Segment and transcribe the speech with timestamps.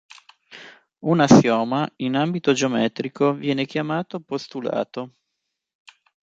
[1.11, 5.13] Un assioma in ambito geometrico viene chiamato postulato.